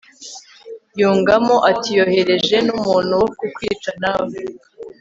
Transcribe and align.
yungamo 0.99 1.55
ati 1.71 1.89
yohereje 1.97 2.57
n'umuntu 2.67 3.11
wo 3.21 3.27
kukwica 3.37 3.91
nawe 4.01 4.37